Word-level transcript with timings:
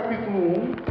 capítulo 0.00 0.38
1. 0.38 0.90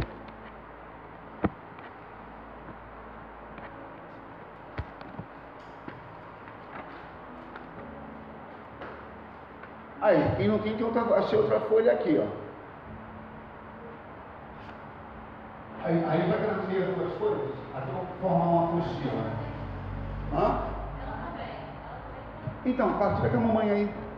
Aí, 10.00 10.34
quem 10.36 10.48
não 10.48 10.58
tem, 10.60 10.76
tem 10.76 10.86
outra, 10.86 11.02
achei 11.16 11.38
outra 11.38 11.60
folha 11.60 11.92
aqui, 11.92 12.18
ó. 12.18 12.26
Aí, 15.84 16.04
aí 16.08 16.28
vai 16.28 16.38
traduzir 16.38 16.82
as 16.82 16.94
duas 16.94 17.12
folhas 17.14 17.50
até 17.74 17.86
formar 18.20 18.44
uma 18.44 18.64
apostila. 18.64 19.32
Hã? 20.32 20.62
Então, 22.64 22.98
partilha 22.98 23.30
com 23.30 23.36
a 23.36 23.40
mamãe 23.40 23.70
aí. 23.70 24.09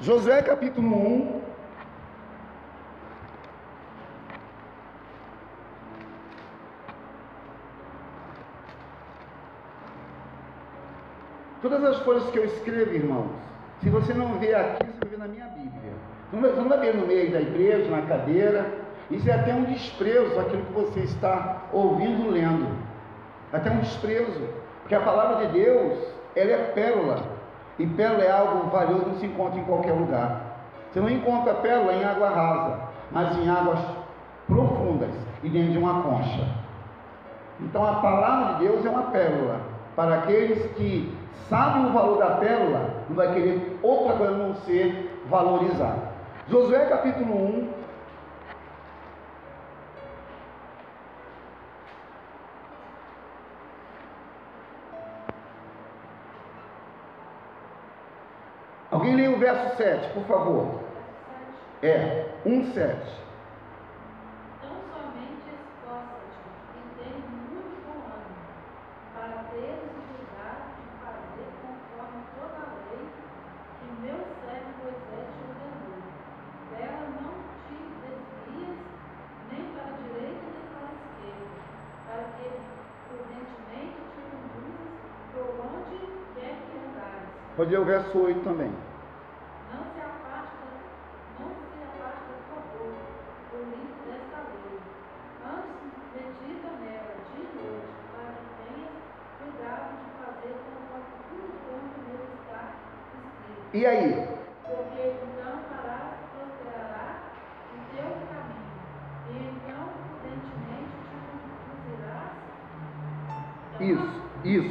Josué 0.00 0.40
capítulo 0.42 0.96
1. 0.96 1.40
Todas 11.60 11.82
as 11.82 11.98
folhas 12.04 12.30
que 12.30 12.38
eu 12.38 12.44
escrevo, 12.44 12.94
irmãos, 12.94 13.26
se 13.82 13.90
você 13.90 14.14
não 14.14 14.38
vê 14.38 14.54
aqui, 14.54 14.86
você 14.86 15.08
ver 15.08 15.18
na 15.18 15.26
minha 15.26 15.46
Bíblia. 15.46 15.92
Você 16.30 16.60
não 16.60 16.68
vai 16.68 16.78
ver 16.78 16.94
no 16.94 17.04
meio 17.04 17.32
da 17.32 17.40
igreja, 17.40 17.90
na 17.90 18.02
cadeira. 18.02 18.66
Isso 19.10 19.28
é 19.28 19.32
até 19.32 19.52
um 19.52 19.64
desprezo 19.64 20.38
aquilo 20.38 20.64
que 20.66 20.72
você 20.74 21.00
está 21.00 21.64
ouvindo, 21.72 22.30
lendo. 22.30 22.68
Até 23.52 23.68
um 23.68 23.80
desprezo. 23.80 24.48
Porque 24.82 24.94
a 24.94 25.00
palavra 25.00 25.46
de 25.46 25.54
Deus, 25.54 25.98
ela 26.36 26.52
é 26.52 26.72
pérola. 26.72 27.37
E 27.78 27.86
pérola 27.86 28.24
é 28.24 28.30
algo 28.30 28.68
valioso, 28.70 29.06
não 29.06 29.14
se 29.16 29.26
encontra 29.26 29.58
em 29.58 29.64
qualquer 29.64 29.92
lugar. 29.92 30.40
Você 30.90 31.00
não 31.00 31.10
encontra 31.10 31.54
pérola 31.54 31.92
em 31.92 32.04
água 32.04 32.28
rasa, 32.30 32.80
mas 33.12 33.38
em 33.38 33.48
águas 33.48 33.78
profundas 34.46 35.10
e 35.42 35.48
dentro 35.48 35.72
de 35.72 35.78
uma 35.78 36.02
concha. 36.02 36.44
Então 37.60 37.84
a 37.84 37.96
palavra 37.96 38.54
de 38.54 38.66
Deus 38.66 38.84
é 38.84 38.90
uma 38.90 39.10
pérola. 39.10 39.60
Para 39.94 40.16
aqueles 40.16 40.64
que 40.72 41.12
sabem 41.48 41.86
o 41.86 41.92
valor 41.92 42.18
da 42.18 42.36
pérola, 42.36 42.90
não 43.08 43.16
vai 43.16 43.32
querer 43.32 43.78
outra 43.82 44.16
coisa 44.16 44.32
não 44.32 44.54
ser 44.54 45.22
valorizar. 45.28 45.96
Josué 46.48 46.86
capítulo 46.86 47.34
1, 47.34 47.68
para 82.08 82.24
que 82.36 82.48
prudentemente 83.06 84.00
te 84.14 84.22
conduzas 84.32 84.92
por 85.34 85.48
onde 85.60 85.98
quer 86.34 86.56
que 86.56 86.76
andares. 86.88 87.28
Pode 87.56 87.70
ler 87.70 87.80
o 87.80 87.84
verso 87.84 88.18
8 88.18 88.40
também. 88.40 88.87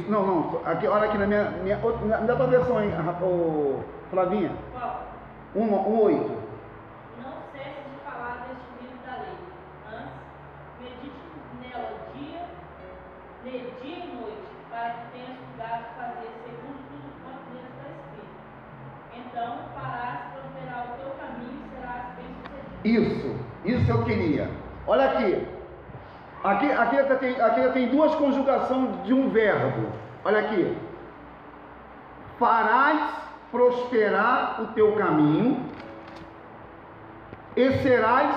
Não, 0.08 0.26
não. 0.26 0.60
Aqui, 0.64 0.86
olha 0.86 1.04
aqui 1.08 1.18
na 1.18 1.26
minha. 1.26 1.50
minha 1.62 1.78
outra- 1.82 2.06
na, 2.06 2.18
na 2.20 2.34
tua 2.36 2.46
versão 2.46 2.78
aí, 2.78 2.90
ô, 3.22 3.80
Flavinha. 4.10 4.52
Qual? 4.72 5.02
1, 5.54 5.60
1, 5.62 6.00
8. 6.02 6.30
Não 7.22 7.32
cesse 7.52 7.82
de 7.88 8.00
falar 8.04 8.46
deste 8.48 8.68
livro 8.80 8.98
da 9.06 9.12
lei. 9.20 9.36
Antes, 9.92 10.14
medite 10.80 11.12
nela 11.60 11.90
dia, 12.14 12.40
lê 13.44 13.50
dia 13.82 13.96
e 14.04 14.16
noite, 14.16 14.48
para 14.70 14.90
que 14.90 15.12
tenhas 15.12 15.36
cuidado 15.38 15.78
de 15.84 15.94
fazer 16.00 16.30
segundo 16.44 16.80
tudo 16.88 17.08
quanto 17.22 17.44
nele 17.52 17.68
está 17.68 17.86
escrito. 17.92 18.36
Então 19.14 19.58
farás 19.74 20.20
prosperar 20.32 20.86
o 20.86 21.02
teu 21.02 21.10
caminho 21.20 21.60
e 21.60 21.76
serás 21.76 22.04
bem-sucedido. 22.16 23.12
Isso, 23.12 23.36
isso 23.64 23.90
eu 23.90 24.04
queria. 24.04 24.50
Olha 24.86 25.10
aqui. 25.10 25.57
Aqui, 26.44 26.70
aqui, 26.70 26.96
já 26.96 27.16
tem, 27.16 27.40
aqui 27.40 27.68
tem 27.72 27.88
duas 27.88 28.14
conjugações 28.14 29.02
de 29.04 29.12
um 29.12 29.30
verbo. 29.30 29.92
Olha 30.24 30.40
aqui. 30.40 30.76
Farás 32.38 33.10
prosperar 33.50 34.62
o 34.62 34.66
teu 34.68 34.92
caminho 34.92 35.68
e 37.56 37.72
serás 37.78 38.36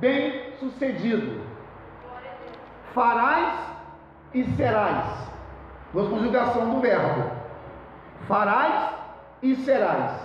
bem 0.00 0.52
sucedido. 0.58 1.40
Farás 2.92 3.54
e 4.34 4.44
serás. 4.56 5.30
Duas 5.92 6.08
conjugação 6.08 6.70
do 6.70 6.80
verbo. 6.80 7.30
Farás 8.28 8.94
e 9.42 9.56
serás. 9.56 10.20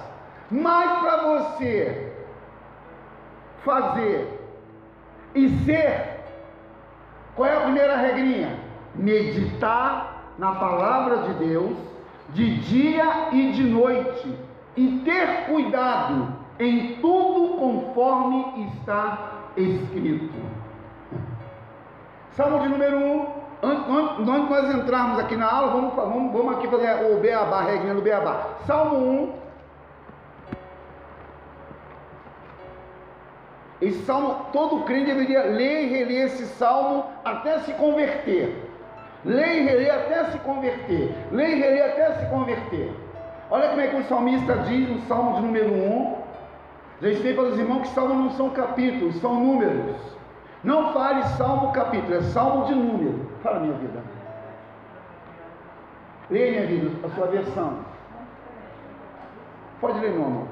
Mas 0.51 0.99
para 0.99 1.17
você 1.23 2.13
fazer 3.63 4.39
e 5.33 5.49
ser, 5.65 6.14
qual 7.35 7.49
é 7.49 7.55
a 7.55 7.61
primeira 7.61 7.97
regrinha? 7.97 8.57
Meditar 8.95 10.33
na 10.37 10.53
palavra 10.53 11.17
de 11.27 11.45
Deus 11.45 11.77
de 12.29 12.57
dia 12.59 13.29
e 13.31 13.51
de 13.51 13.63
noite 13.63 14.35
e 14.75 15.01
ter 15.05 15.45
cuidado 15.45 16.33
em 16.59 16.95
tudo 16.95 17.57
conforme 17.57 18.67
está 18.67 19.31
escrito. 19.55 20.33
Salmo 22.31 22.59
de 22.59 22.69
número 22.69 22.97
1. 22.97 23.45
Um, 23.63 23.69
antes, 23.97 24.17
de 24.17 24.23
nós 24.25 24.75
entrarmos 24.75 25.19
aqui 25.19 25.35
na 25.35 25.49
aula, 25.49 25.71
vamos, 25.71 25.95
vamos, 25.95 26.33
vamos 26.33 26.55
aqui 26.55 26.67
fazer 26.67 27.11
o 27.11 27.19
beabá, 27.19 27.59
a 27.59 27.63
regrinha 27.63 27.95
do 27.95 28.01
beabá. 28.01 28.49
Salmo 28.65 28.97
1. 28.97 29.44
Esse 33.81 34.05
salmo, 34.05 34.47
todo 34.53 34.83
crente 34.85 35.07
deveria 35.07 35.43
ler 35.43 35.83
e 35.83 35.89
reler 35.89 36.25
esse 36.25 36.45
salmo 36.45 37.05
até 37.23 37.59
se 37.59 37.73
converter. 37.73 38.69
Ler 39.25 39.57
e 39.57 39.63
reler 39.63 39.93
até 39.93 40.25
se 40.25 40.39
converter. 40.39 41.13
Ler 41.31 41.49
e 41.49 41.59
reler 41.59 41.85
até 41.85 42.13
se 42.15 42.25
converter. 42.27 42.91
Olha 43.49 43.69
como 43.69 43.81
é 43.81 43.87
que 43.87 43.95
o 43.95 44.03
salmista 44.05 44.57
diz 44.59 44.89
no 44.89 45.01
salmo 45.01 45.35
de 45.35 45.41
número 45.41 45.73
1. 45.73 46.15
Já 47.01 47.09
ensinei 47.09 47.33
para 47.33 47.43
os 47.43 47.59
irmãos 47.59 47.81
que 47.81 47.87
salmos 47.89 48.17
não 48.17 48.31
são 48.31 48.49
capítulos, 48.51 49.15
são 49.17 49.35
números. 49.35 49.97
Não 50.63 50.93
fale 50.93 51.23
salmo 51.37 51.71
capítulo, 51.73 52.15
é 52.15 52.21
salmo 52.21 52.65
de 52.65 52.73
número. 52.73 53.29
Fala 53.43 53.59
minha 53.59 53.77
vida. 53.77 54.01
Leia 56.29 56.51
minha 56.51 56.65
vida, 56.65 57.05
a 57.05 57.09
sua 57.11 57.27
versão. 57.27 57.79
Pode 59.79 59.99
ler, 59.99 60.11
meu 60.11 60.25
amor. 60.25 60.47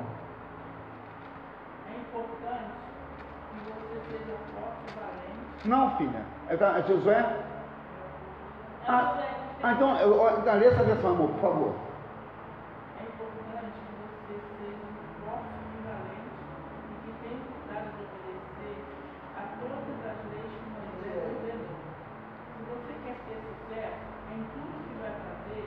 É 1.89 1.99
importante 1.99 2.73
que 3.49 3.71
você 3.71 3.99
seja 4.11 4.11
forte 4.11 4.11
e 4.13 4.17
valente. 4.17 4.22
Não, 5.65 5.97
filha. 5.97 6.21
É, 6.49 6.57
da- 6.57 6.77
é 6.79 6.83
Josué? 6.83 7.13
É 7.19 7.53
Ah, 8.87 9.15
ah, 9.63 9.71
então, 9.71 9.93
lê 10.59 10.65
essa 10.67 10.83
versão, 10.83 11.11
amor, 11.11 11.29
por 11.29 11.39
favor. 11.39 11.73
É 12.99 13.03
importante 13.07 13.71
que 13.79 13.93
você 14.03 14.35
seja 14.59 14.87
forte 15.23 15.55
e 15.71 15.79
valente 15.87 16.35
e 16.91 16.95
que 16.99 17.11
tenha 17.23 17.39
cuidado 17.47 17.87
de 17.95 18.03
obedecer 18.03 18.75
a 19.39 19.43
todas 19.55 19.97
as 20.03 20.19
leis 20.35 20.51
que 20.51 20.67
Moisés 20.67 21.15
ordenou. 21.31 21.79
Se 22.51 22.59
você 22.67 22.91
quer 23.07 23.17
ter 23.23 23.39
sucesso 23.39 24.03
em 24.35 24.39
tudo 24.51 24.83
que 24.83 24.93
vai 24.99 25.15
fazer, 25.15 25.63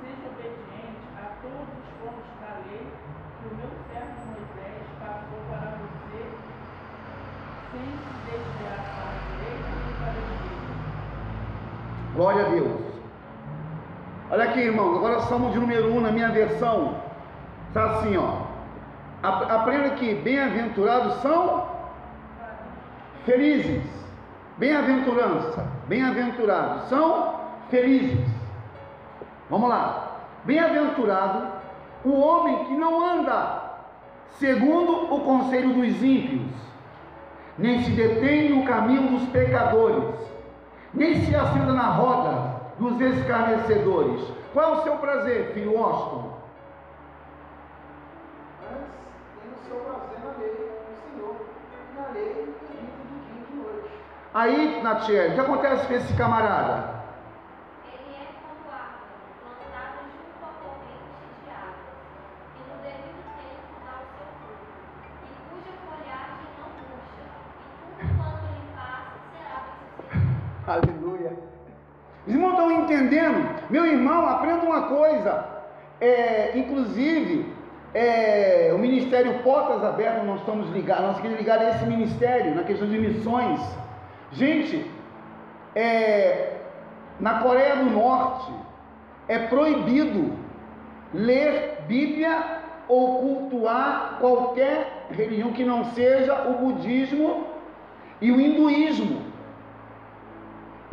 seja 0.00 0.24
obediente 0.32 1.04
a 1.20 1.26
todos 1.44 1.68
os 1.68 1.88
pontos 2.00 2.32
da 2.40 2.52
lei 2.64 2.88
que 2.88 3.44
o 3.44 3.54
meu 3.60 3.68
servo 3.92 4.24
Moisés 4.32 4.84
passou 5.04 5.40
para 5.52 5.68
você, 5.84 6.16
sem 6.32 6.32
se 6.32 6.64
desviar 6.64 6.96
para 6.96 7.12
a 7.12 7.20
direita 7.20 7.20
nem 7.20 7.20
para 7.20 7.20
a 7.20 7.28
esquerda. 7.28 7.72
Glória 12.14 12.46
a 12.46 12.48
Deus. 12.48 12.80
Olha 14.30 14.44
aqui, 14.44 14.60
irmão. 14.60 14.96
Agora 14.96 15.20
Salmo 15.22 15.50
de 15.50 15.58
número 15.58 15.92
1 15.92 16.00
na 16.00 16.12
minha 16.12 16.28
versão. 16.28 16.96
Está 17.68 17.84
assim, 17.86 18.16
ó. 18.16 18.44
Aprenda 19.22 19.90
que 19.90 20.14
bem-aventurados 20.14 21.14
são 21.22 21.66
felizes. 23.24 23.82
Bem-aventurança, 24.58 25.66
bem-aventurados 25.88 26.84
são 26.88 27.34
felizes. 27.70 28.24
Vamos 29.50 29.68
lá. 29.68 30.18
Bem-aventurado 30.44 31.48
o 32.04 32.20
homem 32.20 32.64
que 32.66 32.74
não 32.74 33.04
anda 33.04 33.62
segundo 34.38 35.12
o 35.12 35.20
conselho 35.20 35.72
dos 35.72 36.02
ímpios, 36.02 36.52
nem 37.58 37.82
se 37.82 37.90
detém 37.90 38.50
no 38.50 38.64
caminho 38.64 39.18
dos 39.18 39.28
pecadores, 39.28 40.14
nem 40.92 41.20
se 41.24 41.34
assenta 41.34 41.72
na 41.72 41.88
roda 41.90 42.60
dos 42.78 43.00
escarnecedores. 43.00 44.22
Qual 44.52 44.74
é 44.74 44.78
o 44.78 44.82
seu 44.82 44.96
prazer, 44.96 45.52
filho 45.52 45.76
Austin? 45.76 46.30
Antes 48.62 48.90
tem 49.40 49.50
o 49.50 49.56
seu 49.66 49.76
prazer 49.76 50.18
na 50.24 50.30
lei 50.38 50.50
do 50.50 50.94
Senhor, 51.02 51.36
na 51.96 52.04
lei 52.12 52.30
de 52.32 52.50
dia 52.72 53.40
de 53.48 53.56
noite. 53.56 53.90
Aí, 54.32 54.80
Natiele, 54.82 55.30
o 55.30 55.34
que 55.34 55.40
acontece 55.40 55.86
com 55.86 55.94
esse 55.94 56.14
camarada? 56.14 56.94
Ele 57.86 58.14
é 58.14 58.26
como 58.42 58.70
árvore 58.70 59.34
plantada 59.42 60.06
junto 60.06 60.42
à 60.42 60.50
corrente 60.62 61.18
de 61.42 61.50
águas, 61.50 61.98
que 62.54 62.60
no 62.70 62.76
devido 62.82 63.22
tempo 63.38 63.74
dá 63.82 63.94
o 63.98 64.06
seu 64.14 64.26
fruto, 64.38 64.70
e 65.22 65.34
cuja 65.50 65.72
folhagem 65.82 66.46
não 66.58 66.68
murcha, 66.78 67.26
e 67.58 67.66
tudo 67.78 68.06
quanto 68.18 68.42
ele 68.54 68.66
faça 68.74 69.14
será 69.34 69.56
bem-sucedido. 69.66 70.70
Aleluia. 70.70 71.32
Os 72.26 72.32
irmãos 72.32 72.52
estão 72.52 72.63
entendendo? 72.82 73.48
Meu 73.70 73.86
irmão, 73.86 74.26
aprenda 74.26 74.64
uma 74.64 74.82
coisa. 74.82 75.44
É, 76.00 76.52
inclusive, 76.58 77.46
é, 77.94 78.72
o 78.74 78.78
Ministério 78.78 79.38
Portas 79.42 79.84
Abertas, 79.84 80.24
nós 80.24 80.40
estamos 80.40 80.68
ligados, 80.70 81.04
nós 81.06 81.16
queremos 81.16 81.38
ligar 81.38 81.62
esse 81.68 81.86
ministério, 81.86 82.54
na 82.54 82.64
questão 82.64 82.88
de 82.88 82.98
missões. 82.98 83.60
Gente, 84.32 84.84
é, 85.74 86.54
na 87.20 87.38
Coreia 87.38 87.76
do 87.76 87.90
Norte, 87.90 88.52
é 89.28 89.38
proibido 89.38 90.32
ler 91.12 91.84
Bíblia 91.86 92.62
ou 92.88 93.20
cultuar 93.20 94.18
qualquer 94.20 95.06
religião 95.10 95.52
que 95.52 95.64
não 95.64 95.84
seja 95.92 96.48
o 96.48 96.54
budismo 96.54 97.46
e 98.20 98.30
o 98.30 98.40
hinduísmo. 98.40 99.33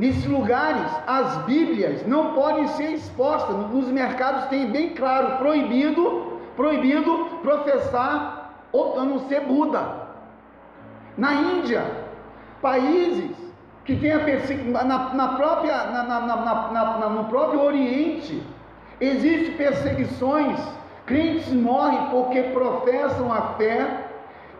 Nesses 0.02 0.26
lugares, 0.26 0.92
as 1.06 1.38
Bíblias 1.44 2.08
não 2.08 2.34
podem 2.34 2.68
ser 2.70 2.94
expostas. 2.94 3.56
Nos 3.70 3.88
mercados 3.90 4.46
tem 4.46 4.72
bem 4.72 4.96
claro, 4.96 5.38
proibido, 5.38 6.40
proibido 6.56 7.28
professar 7.44 8.52
a 8.74 9.06
não 9.06 9.20
ser 9.28 9.42
Buda. 9.42 10.08
Na 11.16 11.36
Índia, 11.36 11.86
países 12.64 13.30
que 13.86 13.96
têm 13.96 14.14
a 14.14 14.22
perseguição, 14.22 14.72
na, 14.72 15.14
na, 15.14 15.28
própria, 15.36 15.84
na, 15.92 16.04
na, 16.04 17.10
no 17.10 17.26
próprio 17.26 17.62
Oriente, 17.62 18.42
existem 19.00 19.54
perseguições, 19.54 20.60
crentes 21.06 21.54
morrem 21.54 22.08
porque 22.10 22.42
professam 22.42 23.32
a 23.32 23.54
fé, 23.56 24.08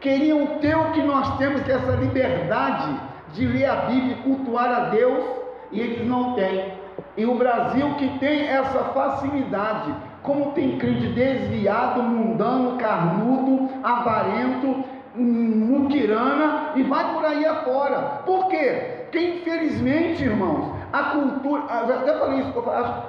queriam 0.02 0.60
ter 0.60 0.78
o 0.78 0.92
que 0.92 1.02
nós 1.02 1.36
temos, 1.40 1.64
que 1.64 1.72
é 1.72 1.78
essa 1.78 1.94
liberdade 1.94 3.10
de 3.34 3.46
ler 3.46 3.66
a 3.66 3.76
Bíblia 3.88 4.14
e 4.14 4.24
cultuar 4.24 4.70
a 4.70 4.80
Deus, 4.90 5.24
e 5.72 5.80
eles 5.80 6.08
não 6.08 6.34
têm. 6.34 6.74
E 7.18 7.26
o 7.26 7.36
Brasil 7.36 7.96
que 7.96 8.08
tem 8.20 8.48
essa 8.48 8.80
facilidade, 8.86 9.94
como 10.24 10.52
tem 10.52 10.78
crente 10.78 11.08
desviado, 11.08 12.04
mundano, 12.04 12.78
carnudo, 12.78 13.70
avarento, 13.84 14.84
muquirana 15.16 16.72
e 16.76 16.84
vai 16.84 17.14
por 17.14 17.26
aí 17.26 17.46
afora. 17.46 18.22
Por 18.26 18.48
quê? 18.48 19.02
Porque 19.04 19.20
infelizmente, 19.20 20.24
irmãos, 20.24 20.74
a 20.94 21.04
cultura, 21.04 21.64
já 21.88 21.96
até 21.96 22.18
falei 22.18 22.40
isso, 22.40 22.54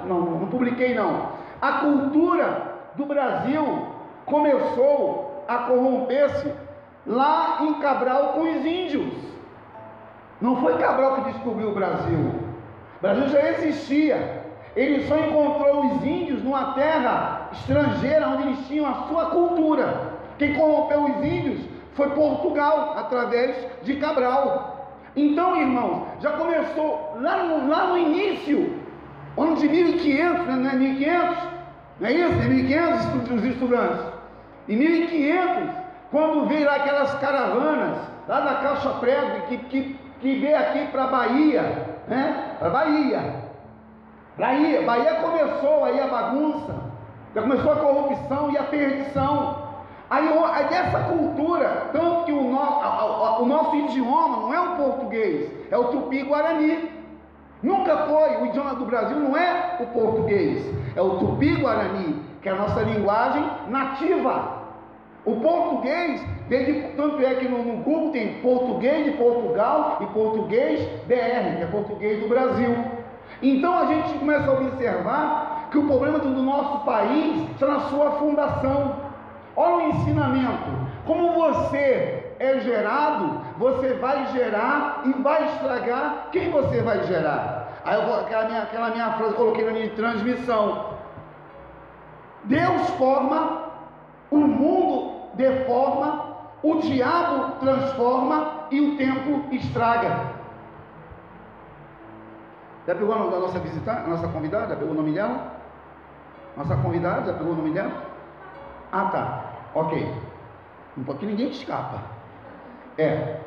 não, 0.05 0.21
não 0.21 0.47
publiquei 0.47 0.93
não. 0.93 1.29
A 1.61 1.73
cultura 1.73 2.73
do 2.95 3.05
Brasil 3.05 3.87
começou 4.25 5.45
a 5.47 5.57
corromper-se 5.59 6.51
lá 7.05 7.59
em 7.61 7.73
Cabral 7.75 8.33
com 8.33 8.41
os 8.41 8.65
índios. 8.65 9.32
Não 10.43 10.57
foi 10.57 10.77
Cabral 10.77 11.15
que 11.15 11.31
descobriu 11.31 11.69
o 11.69 11.73
Brasil. 11.73 12.19
O 12.19 13.01
Brasil 13.01 13.29
já 13.29 13.49
existia. 13.51 14.43
Ele 14.75 15.07
só 15.07 15.17
encontrou 15.17 15.85
os 15.85 16.03
índios 16.03 16.43
numa 16.43 16.73
terra 16.73 17.47
estrangeira 17.53 18.27
onde 18.27 18.49
eles 18.49 18.67
tinham 18.67 18.85
a 18.85 19.07
sua 19.07 19.27
cultura. 19.27 20.11
Quem 20.37 20.53
corrompeu 20.53 21.05
os 21.05 21.25
índios 21.25 21.61
foi 21.93 22.09
Portugal, 22.09 22.93
através 22.97 23.55
de 23.83 23.95
Cabral. 23.95 24.99
Então, 25.15 25.55
irmãos, 25.55 26.07
já 26.19 26.31
começou 26.31 27.17
lá 27.21 27.43
no, 27.43 27.69
lá 27.69 27.87
no 27.87 27.97
início, 27.97 28.77
ano 29.37 29.55
de 29.55 29.69
1500, 29.69 30.45
né? 30.45 30.55
não 30.55 30.69
é 30.71 30.75
1500? 30.75 31.37
Não 32.01 32.07
é 32.09 32.11
isso? 32.11 32.33
É 32.33 32.47
1500 32.49 33.31
os 33.31 33.43
estudantes. 33.45 34.05
Em 34.67 34.75
1500, 34.75 35.82
quando 36.13 36.45
veio 36.47 36.67
lá 36.67 36.75
aquelas 36.75 37.11
caravanas, 37.15 37.97
lá 38.27 38.39
da 38.41 38.53
Caixa 38.53 38.89
Prego, 38.99 39.47
que, 39.47 39.57
que, 39.57 39.99
que 40.21 40.35
veio 40.35 40.55
aqui 40.55 40.85
para 40.91 41.05
a 41.05 41.07
Bahia, 41.07 41.61
né? 42.07 42.55
Para 42.59 42.69
Bahia. 42.69 43.35
Bahia, 44.37 44.83
Bahia 44.83 45.15
começou 45.15 45.83
aí 45.85 45.99
a 45.99 46.05
bagunça, 46.05 46.75
já 47.33 47.41
começou 47.41 47.71
a 47.71 47.75
corrupção 47.77 48.51
e 48.51 48.57
a 48.59 48.63
perdição. 48.63 49.63
Aí, 50.07 50.29
dessa 50.69 50.99
cultura, 50.99 51.89
tanto 51.91 52.25
que 52.25 52.31
o, 52.31 52.43
no, 52.43 52.59
a, 52.61 53.39
o 53.41 53.47
nosso 53.47 53.75
idioma 53.75 54.37
não 54.37 54.53
é 54.53 54.59
o 54.59 54.75
português, 54.75 55.51
é 55.71 55.77
o 55.77 55.85
tupi-guarani. 55.85 56.91
Nunca 57.63 57.97
foi, 58.05 58.37
o 58.37 58.45
idioma 58.45 58.75
do 58.75 58.85
Brasil 58.85 59.17
não 59.17 59.35
é 59.35 59.77
o 59.79 59.87
português, 59.87 60.63
é 60.95 61.01
o 61.01 61.17
tupi-guarani, 61.17 62.21
que 62.43 62.49
é 62.49 62.51
a 62.51 62.55
nossa 62.55 62.81
linguagem 62.81 63.43
nativa. 63.67 64.62
O 65.25 65.37
português, 65.37 66.21
desde, 66.49 66.81
tanto 66.97 67.25
é 67.25 67.35
que 67.35 67.47
no, 67.47 67.63
no 67.63 67.83
Google 67.83 68.11
tem 68.11 68.41
português 68.41 69.05
de 69.05 69.11
Portugal 69.11 69.99
e 70.01 70.05
português 70.07 70.81
BR, 71.07 71.57
que 71.57 71.63
é 71.63 71.69
português 71.71 72.21
do 72.21 72.27
Brasil. 72.27 72.75
Então 73.41 73.73
a 73.73 73.85
gente 73.85 74.19
começa 74.19 74.51
a 74.51 74.53
observar 74.53 75.69
que 75.71 75.77
o 75.77 75.87
problema 75.87 76.19
do, 76.19 76.29
nosso 76.29 76.85
país 76.85 77.49
está 77.51 77.67
na 77.67 77.79
sua 77.81 78.11
fundação. 78.11 78.95
Olha 79.55 79.75
o 79.75 79.89
ensinamento. 79.89 80.69
Como 81.05 81.33
você 81.33 82.33
é 82.39 82.59
gerado, 82.59 83.41
você 83.57 83.93
vai 83.93 84.27
gerar 84.33 85.03
e 85.05 85.21
vai 85.21 85.45
estragar 85.45 86.27
quem 86.31 86.51
você 86.51 86.81
vai 86.81 87.03
gerar. 87.05 87.81
Aí 87.85 87.95
eu 87.95 88.07
vou, 88.07 88.19
aquela 88.19 88.45
minha, 88.45 88.63
aquela 88.63 88.89
minha 88.89 89.11
frase 89.13 89.31
eu 89.31 89.37
coloquei 89.37 89.65
na 89.65 89.71
minha 89.71 89.89
transmissão. 89.91 90.93
Deus 92.43 92.89
forma, 92.91 93.63
o 94.29 94.37
mundo 94.37 95.12
deforma, 95.33 96.37
o 96.61 96.79
diabo 96.79 97.55
transforma 97.59 98.67
e 98.71 98.79
o 98.79 98.97
tempo 98.97 99.53
estraga. 99.53 100.33
Já 102.85 102.95
pegou 102.95 103.15
nome 103.17 103.31
da 103.31 103.39
nossa 103.39 103.59
visitante, 103.59 104.01
a 104.01 104.07
nossa 104.07 104.27
convidada? 104.27 104.67
Já 104.67 104.75
pegou 104.75 104.93
o 104.93 104.97
nome 104.97 105.13
dela? 105.13 105.53
Nossa 106.57 106.75
convidada, 106.77 107.31
já 107.31 107.37
pegou 107.37 107.53
o 107.53 107.55
nome 107.55 107.71
dela? 107.71 107.91
Ah 108.91 109.05
tá, 109.05 109.43
ok. 109.73 110.13
Um 110.97 111.03
pouquinho 111.03 111.31
ninguém 111.31 111.49
escapa. 111.49 112.01
É. 112.97 113.39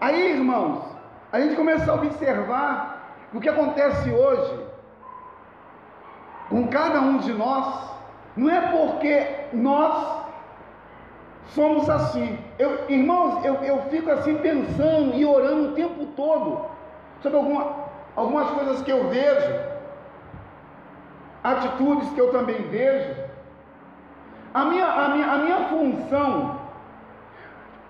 Aí, 0.00 0.32
irmãos, 0.32 0.84
a 1.30 1.40
gente 1.40 1.54
começa 1.54 1.90
a 1.90 1.94
observar 1.94 3.16
o 3.32 3.40
que 3.40 3.48
acontece 3.48 4.10
hoje 4.10 4.66
com 6.48 6.66
cada 6.68 7.00
um 7.00 7.18
de 7.18 7.32
nós. 7.32 7.90
Não 8.36 8.50
é 8.50 8.60
porque 8.60 9.46
nós 9.52 10.23
somos 11.54 11.88
assim. 11.88 12.38
Eu, 12.58 12.88
irmãos, 12.88 13.44
eu, 13.44 13.54
eu 13.56 13.82
fico 13.90 14.10
assim 14.10 14.36
pensando 14.38 15.14
e 15.14 15.24
orando 15.24 15.70
o 15.70 15.72
tempo 15.72 16.06
todo 16.16 16.66
sobre 17.22 17.38
alguma, 17.38 17.76
algumas 18.14 18.50
coisas 18.50 18.82
que 18.82 18.90
eu 18.90 19.08
vejo, 19.08 19.54
atitudes 21.42 22.10
que 22.10 22.20
eu 22.20 22.30
também 22.30 22.60
vejo. 22.68 23.14
A 24.52 24.64
minha, 24.66 24.86
a 24.86 25.08
minha, 25.08 25.26
a 25.32 25.38
minha 25.38 25.58
função 25.68 26.60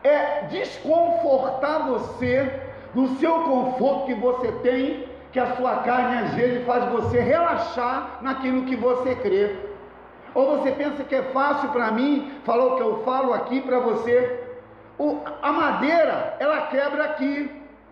é 0.03 0.43
desconfortar 0.51 1.87
você 1.89 2.61
do 2.95 3.09
seu 3.17 3.33
conforto 3.43 4.07
que 4.07 4.15
você 4.15 4.53
tem, 4.63 5.09
que 5.33 5.41
a 5.41 5.57
sua 5.57 5.79
carne 5.79 6.19
às 6.19 6.35
vezes 6.35 6.65
faz 6.65 6.85
você 6.93 7.21
relaxar 7.21 8.19
naquilo 8.21 8.67
que 8.67 8.77
você 8.77 9.15
crê. 9.17 9.74
Ou 10.35 10.59
você 10.59 10.73
pensa 10.73 11.05
que 11.05 11.15
é 11.15 11.23
fácil 11.23 11.69
para 11.71 11.93
mim 11.93 12.33
falar 12.45 12.65
o 12.65 12.77
que 12.77 12.83
eu 12.83 13.03
falo 13.05 13.33
aqui 13.33 13.61
para 13.61 13.79
você. 13.79 14.43
O, 14.99 15.19
a 15.43 15.53
madeira, 15.53 16.37
ela 16.39 16.63
quebra 16.63 17.05
aqui, 17.05 17.51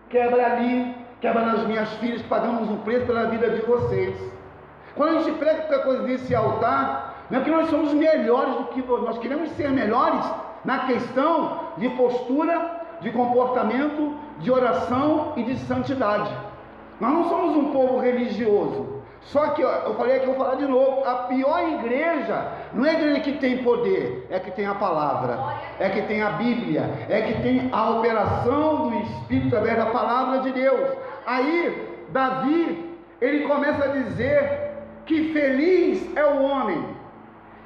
quebra 0.09 0.45
ali, 0.45 0.95
quebra 1.21 1.41
nas 1.41 1.65
minhas 1.65 1.89
filhas, 1.95 2.21
pagamos 2.23 2.69
um 2.69 2.77
preço 2.77 3.05
pela 3.05 3.25
vida 3.27 3.49
de 3.49 3.61
vocês. 3.61 4.15
Quando 4.95 5.17
a 5.17 5.21
gente 5.21 5.37
prega 5.37 5.61
qualquer 5.61 5.83
coisa 5.83 6.03
nesse 6.03 6.35
altar, 6.35 7.25
não 7.29 7.39
é 7.39 7.43
que 7.43 7.49
nós 7.49 7.69
somos 7.69 7.93
melhores 7.93 8.55
do 8.55 8.65
que 8.65 8.81
nós 8.81 9.17
queremos 9.17 9.49
ser 9.51 9.69
melhores 9.69 10.23
na 10.63 10.79
questão 10.79 11.73
de 11.77 11.89
postura, 11.89 12.81
de 13.01 13.09
comportamento, 13.11 14.15
de 14.39 14.51
oração 14.51 15.33
e 15.35 15.43
de 15.43 15.57
santidade. 15.59 16.31
Nós 16.99 17.11
não 17.11 17.29
somos 17.29 17.57
um 17.57 17.71
povo 17.71 17.99
religioso. 17.99 19.02
Só 19.25 19.47
que 19.49 19.63
ó, 19.63 19.69
eu 19.85 19.95
falei 19.95 20.17
aqui, 20.17 20.25
eu 20.25 20.33
vou 20.33 20.45
falar 20.45 20.55
de 20.55 20.65
novo. 20.65 21.03
A 21.05 21.15
pior 21.23 21.67
igreja 21.69 22.47
não 22.73 22.85
é 22.85 22.91
a 22.91 22.93
igreja 22.93 23.19
que 23.21 23.33
tem 23.33 23.63
poder, 23.63 24.27
é 24.29 24.39
que 24.39 24.51
tem 24.51 24.65
a 24.65 24.75
palavra, 24.75 25.39
é 25.79 25.89
que 25.89 26.01
tem 26.03 26.21
a 26.21 26.31
Bíblia, 26.31 26.89
é 27.09 27.21
que 27.21 27.41
tem 27.41 27.69
a 27.71 27.89
operação 27.91 28.89
do 28.89 28.95
Espírito 28.99 29.55
através 29.55 29.77
da 29.77 29.85
palavra 29.87 30.39
de 30.39 30.51
Deus. 30.51 30.89
Aí, 31.25 31.89
Davi, 32.09 32.97
ele 33.21 33.47
começa 33.47 33.85
a 33.85 33.87
dizer 33.87 34.71
que 35.05 35.33
feliz 35.33 36.15
é 36.15 36.25
o 36.25 36.43
homem 36.43 36.85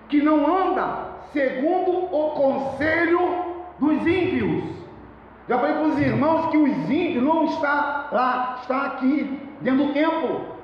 que 0.09 0.21
não 0.21 0.45
anda 0.45 1.07
segundo 1.33 2.05
o 2.05 2.31
conselho 2.31 3.19
dos 3.79 4.05
ímpios. 4.05 4.63
Já 5.47 5.57
falei 5.57 5.75
para 5.75 5.87
os 5.87 5.99
irmãos 5.99 6.49
que 6.49 6.57
os 6.57 6.89
ímpios 6.89 7.23
não 7.23 7.45
está 7.45 8.09
lá, 8.11 8.59
está 8.61 8.85
aqui, 8.85 9.39
dentro 9.61 9.87
do 9.87 9.93
templo. 9.93 10.56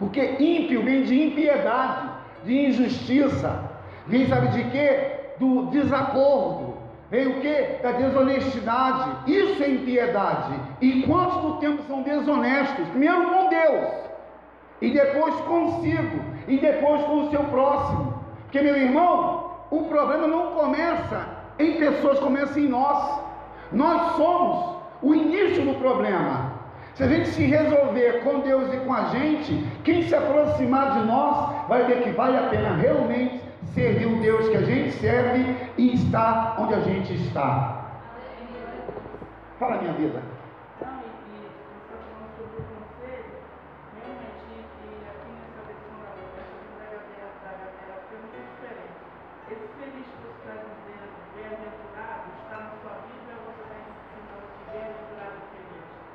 Porque 0.00 0.36
ímpio 0.40 0.82
vem 0.82 1.02
de 1.02 1.26
impiedade, 1.26 2.08
de 2.44 2.68
injustiça. 2.68 3.70
Vem, 4.06 4.26
sabe 4.26 4.48
de 4.48 4.64
quê? 4.70 5.34
Do 5.38 5.66
desacordo. 5.66 6.78
Vem 7.10 7.26
o 7.26 7.40
quê? 7.40 7.76
Da 7.82 7.92
desonestidade. 7.92 9.30
Isso 9.30 9.62
é 9.62 9.68
impiedade. 9.68 10.54
E 10.80 11.02
quantos 11.02 11.42
do 11.42 11.52
tempo 11.58 11.82
são 11.86 12.02
desonestos? 12.02 12.88
Primeiro 12.88 13.28
com 13.28 13.48
Deus, 13.50 13.90
e 14.80 14.90
depois 14.90 15.34
consigo, 15.42 16.24
e 16.48 16.56
depois 16.56 17.02
com 17.02 17.26
o 17.26 17.30
seu 17.30 17.44
próximo. 17.44 18.14
Porque, 18.44 18.62
meu 18.62 18.76
irmão, 18.76 19.50
o 19.70 19.82
problema 19.82 20.26
não 20.26 20.52
começa 20.52 21.26
em 21.58 21.74
pessoas, 21.74 22.18
começa 22.20 22.58
em 22.58 22.68
nós. 22.68 23.20
Nós 23.70 24.16
somos 24.16 24.76
o 25.02 25.14
início 25.14 25.62
do 25.64 25.74
problema. 25.74 26.49
Se 27.00 27.04
a 27.04 27.08
gente 27.08 27.28
se 27.30 27.46
resolver 27.46 28.22
com 28.22 28.40
Deus 28.40 28.70
e 28.74 28.76
com 28.76 28.92
a 28.92 29.04
gente, 29.04 29.66
quem 29.84 30.02
se 30.02 30.14
aproximar 30.14 31.00
de 31.00 31.06
nós 31.06 31.66
vai 31.66 31.82
ver 31.84 32.02
que 32.02 32.10
vale 32.10 32.36
a 32.36 32.42
pena 32.50 32.76
realmente 32.76 33.40
servir 33.72 34.04
o 34.04 34.20
Deus 34.20 34.46
que 34.50 34.56
a 34.58 34.60
gente 34.60 34.92
serve 34.98 35.56
e 35.78 35.94
estar 35.94 36.56
onde 36.58 36.74
a 36.74 36.80
gente 36.80 37.14
está. 37.14 38.02
Fala 39.58 39.80
minha 39.80 39.94
vida. 39.94 40.20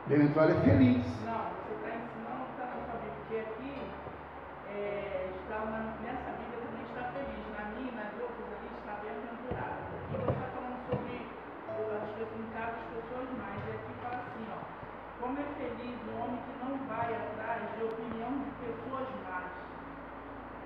Feliz? 0.07 0.33
Bem-aventurado 0.33 0.51
é 0.51 0.55
feliz. 0.61 1.05
Não, 1.25 1.41
você 1.55 1.71
está 1.75 1.89
ensinando 1.97 2.41
que 2.45 2.51
está 2.53 2.65
na 2.65 2.77
sua 2.85 2.97
Bíblia, 3.01 3.13
porque 3.15 3.35
aqui 3.41 3.73
é, 4.69 5.29
está 5.41 5.57
na- 5.65 5.93
nessa 6.05 6.29
Bíblia 6.37 6.59
também 6.61 6.83
está 6.89 7.03
feliz, 7.15 7.43
na 7.57 7.63
minha 7.73 7.91
nas 7.97 8.11
outras 8.21 8.47
ali 8.53 8.69
está 8.79 8.93
bem-aventurado. 9.01 9.79
Aqui 9.85 10.15
você 10.15 10.31
está 10.31 10.47
falando 10.53 10.79
sobre 10.89 11.13
as 11.65 12.09
pessoas, 12.15 12.45
as 12.55 12.85
pessoas 12.93 13.27
mais, 13.41 13.59
e 13.65 13.71
aqui 13.73 13.91
fala 14.01 14.19
assim, 14.25 14.45
ó, 14.53 14.59
como 15.21 15.39
é 15.39 15.47
feliz 15.57 15.95
o 16.05 16.11
homem 16.21 16.39
que 16.45 16.53
não 16.61 16.73
vai 16.87 17.09
atrás 17.09 17.61
de 17.73 17.81
opinião 17.83 18.31
de 18.45 18.49
pessoas 18.61 19.07
más, 19.25 19.49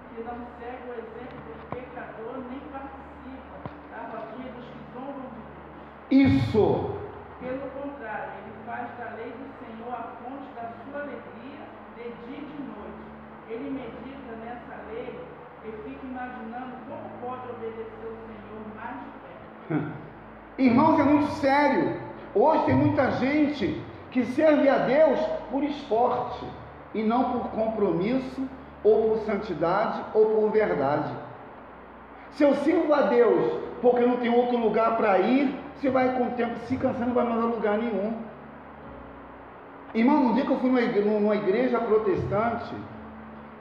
que 0.09 0.19
não 0.23 0.37
segue 0.59 0.83
o 0.89 0.93
exemplo 0.99 1.39
do 1.47 1.53
pecador, 1.71 2.33
nem 2.49 2.59
participa 2.73 3.55
da 3.91 3.99
rodinha 4.11 4.51
dos 4.51 4.65
que 4.67 4.79
zombam 4.93 5.29
de 5.31 5.41
Deus. 5.47 6.43
Isso. 6.43 6.98
Pelo 7.39 7.69
contrário, 7.71 8.31
ele 8.43 8.53
faz 8.65 8.87
da 8.97 9.15
lei 9.15 9.31
do 9.31 9.47
Senhor 9.59 9.93
a 9.93 10.03
fonte 10.19 10.51
da 10.55 10.71
sua 10.83 11.03
alegria 11.03 11.63
de 11.95 12.03
dia 12.03 12.37
e 12.37 12.45
de 12.45 12.63
noite. 12.63 12.99
Ele 13.47 13.69
medita 13.69 14.35
nessa 14.43 14.75
lei 14.91 15.17
e 15.63 15.71
fica 15.83 16.05
imaginando 16.05 16.75
como 16.89 17.09
pode 17.21 17.49
obedecer 17.49 18.03
o 18.03 18.17
Senhor 18.27 18.75
mais 18.75 18.95
de 18.99 19.09
perto. 19.23 19.91
Irmãos, 20.57 20.99
é 20.99 21.03
muito 21.03 21.31
sério. 21.35 21.97
Hoje 22.35 22.65
tem 22.65 22.75
muita 22.75 23.11
gente 23.11 23.81
que 24.11 24.25
serve 24.25 24.67
a 24.67 24.79
Deus 24.79 25.19
por 25.49 25.63
esporte 25.63 26.45
e 26.93 27.03
não 27.03 27.31
por 27.31 27.51
compromisso, 27.51 28.49
ou 28.83 29.09
por 29.09 29.19
santidade, 29.19 30.03
ou 30.13 30.25
por 30.25 30.51
verdade. 30.51 31.13
Se 32.31 32.43
eu 32.43 32.53
sirvo 32.55 32.93
a 32.93 33.03
Deus 33.03 33.59
porque 33.81 34.05
não 34.05 34.17
tem 34.17 34.29
outro 34.29 34.57
lugar 34.57 34.97
para 34.97 35.19
ir, 35.19 35.57
você 35.79 35.89
vai 35.89 36.13
com 36.17 36.27
o 36.27 36.31
tempo 36.31 36.55
se 36.67 36.75
cansando, 36.75 37.07
não 37.07 37.13
vai 37.13 37.25
mais 37.25 37.41
a 37.41 37.45
lugar 37.45 37.77
nenhum. 37.77 38.13
Irmão, 39.93 40.25
no 40.25 40.33
dia 40.33 40.45
que 40.45 40.51
eu 40.51 40.59
fui 40.59 40.69
numa 40.69 40.81
igreja, 40.81 41.09
numa 41.09 41.35
igreja 41.35 41.79
protestante, 41.79 42.75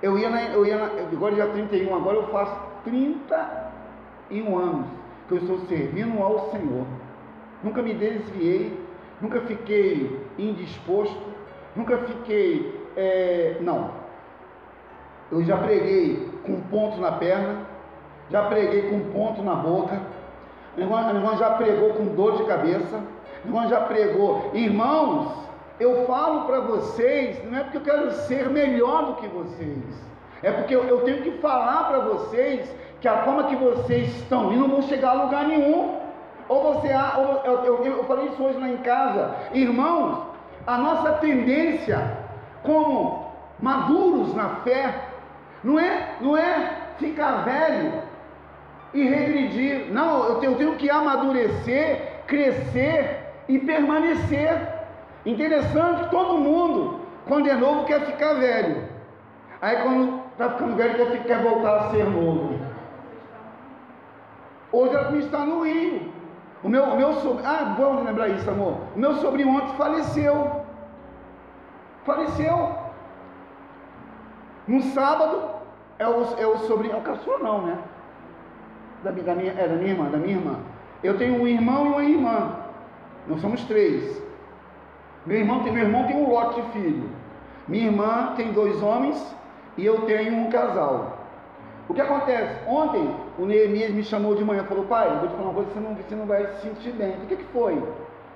eu 0.02 0.18
ia 0.18 0.28
na, 0.28 0.42
eu 0.46 0.66
ia 0.66 0.76
na, 0.76 0.84
agora 1.12 1.36
já 1.36 1.46
31, 1.46 1.94
agora 1.94 2.16
eu 2.16 2.26
faço 2.28 2.54
31 2.84 4.58
anos 4.58 4.86
que 5.28 5.34
eu 5.34 5.38
estou 5.38 5.58
servindo 5.66 6.22
ao 6.22 6.50
Senhor. 6.50 6.86
Nunca 7.62 7.82
me 7.82 7.94
desviei, 7.94 8.78
nunca 9.20 9.40
fiquei 9.42 10.20
indisposto, 10.38 11.22
nunca 11.76 11.98
fiquei, 11.98 12.88
é, 12.96 13.58
não. 13.60 13.90
Eu 15.30 15.44
já 15.44 15.56
preguei 15.56 16.28
com 16.44 16.60
ponto 16.62 17.00
na 17.00 17.12
perna, 17.12 17.66
já 18.30 18.42
preguei 18.48 18.90
com 18.90 19.00
ponto 19.12 19.42
na 19.42 19.54
boca, 19.54 20.00
o 20.78 21.16
irmão, 21.16 21.36
já 21.36 21.50
pregou 21.50 21.90
com 21.90 22.04
dor 22.14 22.36
de 22.36 22.44
cabeça, 22.44 23.00
o 23.44 23.48
irmão 23.48 23.68
já 23.68 23.80
pregou. 23.80 24.50
Irmãos, 24.54 25.32
eu 25.80 26.06
falo 26.06 26.42
para 26.42 26.60
vocês, 26.60 27.42
não 27.50 27.58
é 27.58 27.62
porque 27.64 27.78
eu 27.78 27.82
quero 27.82 28.10
ser 28.12 28.48
melhor 28.48 29.06
do 29.06 29.14
que 29.14 29.26
vocês, 29.28 29.78
é 30.42 30.52
porque 30.52 30.74
eu, 30.74 30.84
eu 30.84 31.00
tenho 31.00 31.22
que 31.22 31.32
falar 31.38 31.88
para 31.88 31.98
vocês 32.00 32.72
que 33.00 33.08
a 33.08 33.18
forma 33.18 33.44
que 33.44 33.56
vocês 33.56 34.08
estão 34.16 34.52
indo 34.52 34.60
não 34.60 34.68
vão 34.68 34.82
chegar 34.82 35.10
a 35.10 35.24
lugar 35.24 35.46
nenhum. 35.46 35.98
Ou 36.48 36.72
você, 36.72 36.88
ou, 37.16 37.42
eu, 37.44 37.64
eu, 37.64 37.84
eu 37.84 38.04
falei 38.04 38.26
isso 38.26 38.42
hoje 38.42 38.58
lá 38.58 38.68
em 38.68 38.78
casa, 38.78 39.34
irmãos, 39.52 40.26
a 40.66 40.78
nossa 40.78 41.12
tendência 41.14 42.16
como 42.62 43.26
maduros 43.60 44.34
na 44.34 44.48
fé 44.64 44.94
não 45.62 45.78
é, 45.78 46.14
não 46.20 46.36
é 46.36 46.72
ficar 46.98 47.44
velho 47.44 48.07
e 48.94 49.02
regredir. 49.02 49.92
Não, 49.92 50.24
eu 50.24 50.34
tenho, 50.36 50.52
eu 50.52 50.58
tenho 50.58 50.76
que 50.76 50.90
amadurecer, 50.90 52.22
crescer 52.26 53.44
e 53.48 53.58
permanecer. 53.58 54.76
Interessante 55.26 56.04
que 56.04 56.10
todo 56.10 56.38
mundo, 56.38 57.00
quando 57.26 57.48
é 57.48 57.54
novo, 57.54 57.84
quer 57.84 58.00
ficar 58.06 58.34
velho. 58.34 58.84
Aí 59.60 59.76
quando 59.82 60.22
está 60.32 60.50
ficando 60.50 60.76
velho, 60.76 60.94
quer, 60.94 61.24
quer 61.24 61.42
voltar 61.42 61.76
a 61.76 61.90
ser 61.90 62.04
novo. 62.04 62.58
Hoje 64.70 64.94
ela 64.94 65.16
está 65.16 65.38
no 65.44 65.64
Rio. 65.64 66.12
O 66.62 66.68
meu, 66.68 66.84
o 66.84 66.96
meu 66.96 67.12
sobrinho. 67.14 67.48
Ah, 67.48 67.74
vamos 67.78 68.04
lembrar 68.04 68.28
isso, 68.28 68.48
amor. 68.50 68.78
O 68.94 68.98
meu 68.98 69.14
sobrinho 69.16 69.48
ontem 69.48 69.76
faleceu. 69.76 70.62
Faleceu. 72.04 72.74
No 74.66 74.82
sábado, 74.82 75.50
é 75.98 76.06
o, 76.06 76.22
é 76.38 76.46
o 76.46 76.58
sobrinho. 76.58 76.94
É 76.94 76.98
o 76.98 77.02
caçula, 77.02 77.38
não, 77.38 77.62
né? 77.62 77.78
Da, 79.02 79.10
da 79.10 79.34
minha, 79.34 79.52
é 79.52 79.68
da 79.68 79.74
minha 79.74 79.90
irmã, 79.90 80.10
da 80.10 80.18
minha 80.18 80.36
irmã. 80.36 80.56
Eu 81.02 81.16
tenho 81.16 81.40
um 81.40 81.46
irmão 81.46 81.86
e 81.86 81.88
uma 81.88 82.04
irmã. 82.04 82.56
Nós 83.26 83.40
somos 83.40 83.62
três. 83.64 84.20
Meu 85.24 85.38
irmão 85.38 85.62
tem, 85.62 85.72
meu 85.72 85.84
irmão 85.84 86.04
tem 86.04 86.16
um 86.16 86.28
lote 86.28 86.60
de 86.60 86.72
filho. 86.72 87.08
Minha 87.68 87.86
irmã 87.86 88.32
tem 88.36 88.52
dois 88.52 88.82
homens 88.82 89.36
e 89.76 89.84
eu 89.84 90.00
tenho 90.02 90.34
um 90.34 90.50
casal. 90.50 91.18
O 91.88 91.94
que 91.94 92.00
acontece? 92.00 92.54
Ontem 92.66 93.14
o 93.38 93.46
Neemias 93.46 93.90
me 93.90 94.02
chamou 94.02 94.34
de 94.34 94.44
manhã 94.44 94.62
e 94.62 94.66
falou, 94.66 94.84
pai, 94.84 95.08
eu 95.08 95.18
vou 95.20 95.28
te 95.28 95.34
falar 95.34 95.48
uma 95.48 95.54
coisa, 95.54 95.70
você 95.70 95.80
não, 95.80 95.94
você 95.94 96.14
não 96.14 96.26
vai 96.26 96.46
se 96.54 96.62
sentir 96.62 96.92
bem. 96.92 97.14
O 97.22 97.26
que, 97.26 97.36
que 97.36 97.44
foi? 97.44 97.82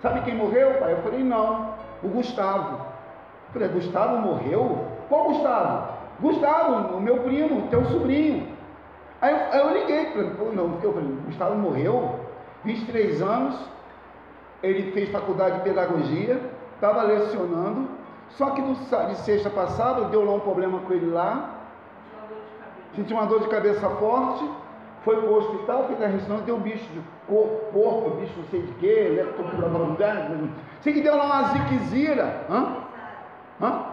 Sabe 0.01 0.23
quem 0.23 0.35
morreu, 0.35 0.75
pai? 0.75 0.93
Eu 0.93 1.03
falei, 1.03 1.23
não, 1.23 1.75
o 2.03 2.09
Gustavo. 2.09 2.77
Eu 2.77 3.53
falei, 3.53 3.69
Gustavo 3.69 4.19
morreu? 4.19 4.87
Qual 5.09 5.25
Gustavo? 5.25 5.93
Gustavo, 6.21 6.97
o 6.97 7.01
meu 7.01 7.19
primo, 7.19 7.69
teu 7.69 7.85
sobrinho. 7.87 8.49
Aí 9.23 9.33
eu, 9.33 9.39
aí 9.53 9.59
eu 9.61 9.73
liguei 9.81 10.07
para 10.07 10.21
ele, 10.23 10.35
não, 10.57 10.79
eu 10.83 10.93
falei, 10.93 11.09
Gustavo 11.27 11.55
morreu, 11.55 12.21
23 12.65 13.23
anos, 13.23 13.57
ele 14.63 14.91
fez 14.93 15.09
faculdade 15.11 15.57
de 15.59 15.63
pedagogia, 15.63 16.41
estava 16.75 17.03
lecionando, 17.03 17.89
só 18.31 18.51
que 18.51 18.61
no, 18.61 18.75
de 18.75 19.17
sexta 19.19 19.49
passada 19.49 20.07
deu 20.07 20.25
lá 20.25 20.33
um 20.33 20.41
problema 20.41 20.81
com 20.81 20.93
ele 20.93 21.07
lá, 21.11 21.51
sentiu 22.97 23.17
uma 23.17 23.27
dor 23.27 23.41
de 23.41 23.49
cabeça 23.49 23.89
forte, 23.91 24.45
foi 25.05 25.17
para 25.17 25.31
o 25.31 25.35
hospital, 25.37 25.85
fez 25.87 26.03
a 26.03 26.07
ressonância, 26.07 26.45
deu 26.47 26.57
um 26.57 26.61
bicho 26.61 26.85
de 26.93 27.01
cor- 27.27 27.49
porco, 27.73 28.11
bicho 28.17 28.33
não 28.37 28.45
sei 28.49 28.63
de 28.63 28.73
quê, 28.75 28.87
eletro- 29.13 29.45
sei 30.81 30.93
que 30.93 31.01
deu 31.01 31.17
lá 31.17 31.25
uma 31.25 31.43
ziquezira. 31.45 32.45
Hã? 32.51 32.77
Hã? 33.61 33.85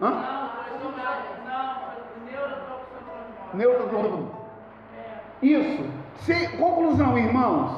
Hã? 0.00 0.10
Não, 0.10 0.48
foi 0.50 0.78
sobre 0.82 1.00
a- 1.00 1.22
não, 1.44 1.74
foi 1.74 2.30
neurotoxicologia. 2.30 3.39
Neuro- 3.39 3.39
É, 5.42 5.46
Isso. 5.46 5.84
Se, 6.20 6.48
conclusão, 6.56 7.16
irmãos, 7.16 7.72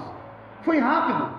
foi 0.63 0.79
rápido. 0.79 1.31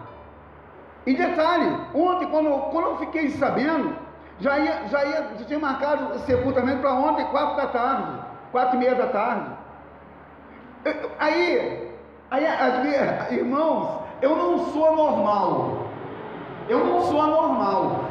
E 1.06 1.13
detalhe, 1.16 1.78
ontem, 1.94 2.28
quando, 2.28 2.50
quando 2.72 2.88
eu 2.88 2.98
fiquei 2.98 3.30
sabendo, 3.32 3.96
já, 4.40 4.58
ia, 4.58 4.88
já, 4.88 5.04
ia, 5.04 5.28
já 5.38 5.46
tinha 5.46 5.60
marcado 5.60 6.13
o 6.13 6.20
sepultamento 6.20 6.80
para 6.80 6.94
ontem, 6.94 7.25
quatro 7.25 7.58
da 7.58 7.68
tarde, 7.68 8.20
quatro 8.52 8.75
e 8.78 8.80
meia 8.80 8.96
da 8.96 9.08
tarde. 9.08 9.46
Aí, 11.20 11.92
aí 12.32 12.46
as 12.46 13.32
irmãos, 13.32 14.00
eu 14.22 14.36
não 14.36 14.60
sou 14.72 14.88
anormal. 14.88 15.88
Eu 16.70 16.86
não 16.86 17.02
sou 17.02 17.22
anormal. 17.22 18.06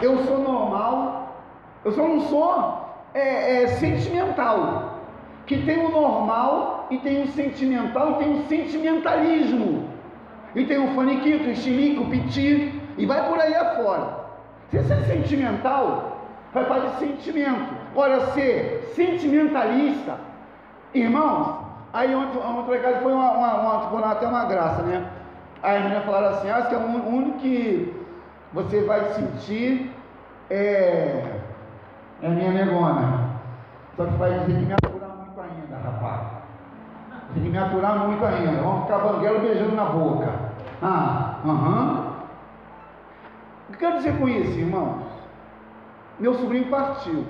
Eu 0.00 0.24
sou 0.24 0.38
normal. 0.38 1.36
Eu 1.84 1.92
só 1.92 2.06
não 2.06 2.20
sou 2.22 2.88
é, 3.14 3.62
é, 3.62 3.66
sentimental. 3.68 4.91
Que 5.46 5.58
tem 5.62 5.84
o 5.84 5.90
normal 5.90 6.86
e 6.90 6.98
tem 6.98 7.22
o 7.22 7.28
sentimental 7.28 8.14
tem 8.14 8.40
o 8.40 8.46
sentimentalismo. 8.46 9.88
E 10.54 10.64
tem 10.64 10.78
o 10.78 10.94
faniquito, 10.94 11.48
o 11.48 11.56
chilique, 11.56 11.98
o 11.98 12.10
piti, 12.10 12.80
e 12.98 13.06
vai 13.06 13.26
por 13.28 13.38
aí 13.40 13.54
afora. 13.54 14.22
Se 14.70 14.78
você 14.78 14.92
é 14.92 15.00
sentimental, 15.02 16.18
vai 16.52 16.64
para 16.64 16.88
de 16.88 16.98
sentimento. 16.98 17.74
Agora, 17.92 18.32
ser 18.32 18.92
sentimentalista, 18.94 20.18
irmãos, 20.94 21.58
aí 21.92 22.14
ontem, 22.14 22.38
ontem 22.38 22.80
casa 22.80 23.00
foi 23.00 23.12
uma, 23.12 23.32
uma, 23.32 23.54
uma, 23.54 23.80
foi 23.90 24.04
até 24.04 24.26
uma 24.26 24.44
graça, 24.44 24.82
né? 24.82 25.06
Aí 25.62 25.76
as 25.76 25.84
meninas 25.84 26.04
falaram 26.04 26.28
assim, 26.36 26.50
acho 26.50 26.68
que 26.68 26.74
é 26.74 26.78
o 26.78 27.08
único 27.08 27.38
que 27.38 27.94
você 28.52 28.82
vai 28.82 29.12
sentir 29.14 29.92
é, 30.50 31.24
é 32.20 32.26
a 32.26 32.30
minha 32.30 32.50
negona. 32.50 33.30
Só 33.96 34.06
que 34.06 34.16
vai 34.16 34.38
dizer 34.40 34.58
que 34.58 34.66
me 34.66 34.72
aturar 34.72 35.16
muito 35.16 35.40
ainda, 35.40 35.76
rapaz. 35.76 36.42
Tem 37.34 37.42
que 37.42 37.48
me 37.48 37.58
aturar 37.58 37.98
muito 38.06 38.24
ainda. 38.24 38.62
Vamos 38.62 38.82
ficar 38.82 38.98
banguela 38.98 39.38
beijando 39.38 39.74
na 39.74 39.84
boca. 39.84 40.28
Ah, 40.82 41.38
aham. 41.44 42.12
O 43.68 43.72
que 43.72 43.78
quero 43.78 43.96
dizer 43.96 44.18
com 44.18 44.28
isso, 44.28 44.58
irmãos? 44.58 45.02
Meu 46.18 46.34
sobrinho 46.34 46.66
partiu. 46.66 47.24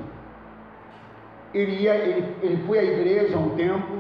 Ele, 1.55 1.83
ia, 1.83 1.95
ele, 1.95 2.37
ele 2.43 2.65
foi 2.67 2.79
à 2.79 2.83
igreja 2.83 3.37
há 3.37 3.39
um 3.39 3.51
tempo, 3.51 3.99